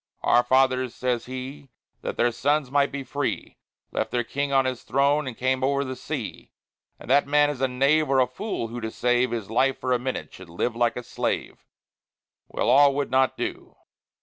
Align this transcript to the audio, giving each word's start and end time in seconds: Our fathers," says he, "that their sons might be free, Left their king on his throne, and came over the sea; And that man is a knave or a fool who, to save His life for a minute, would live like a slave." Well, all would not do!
Our 0.23 0.41
fathers," 0.41 0.95
says 0.95 1.27
he, 1.27 1.69
"that 2.01 2.17
their 2.17 2.31
sons 2.31 2.71
might 2.71 2.91
be 2.91 3.03
free, 3.03 3.59
Left 3.91 4.09
their 4.09 4.23
king 4.23 4.51
on 4.51 4.65
his 4.65 4.81
throne, 4.81 5.27
and 5.27 5.37
came 5.37 5.63
over 5.63 5.85
the 5.85 5.95
sea; 5.95 6.49
And 6.99 7.07
that 7.11 7.27
man 7.27 7.51
is 7.51 7.61
a 7.61 7.67
knave 7.67 8.09
or 8.09 8.17
a 8.19 8.25
fool 8.25 8.69
who, 8.69 8.81
to 8.81 8.89
save 8.89 9.29
His 9.29 9.51
life 9.51 9.79
for 9.79 9.93
a 9.93 9.99
minute, 9.99 10.39
would 10.39 10.49
live 10.49 10.75
like 10.75 10.97
a 10.97 11.03
slave." 11.03 11.63
Well, 12.47 12.67
all 12.67 12.95
would 12.95 13.11
not 13.11 13.37
do! 13.37 13.75